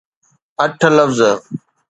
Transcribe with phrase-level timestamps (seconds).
[0.63, 1.19] اٺ لفظ.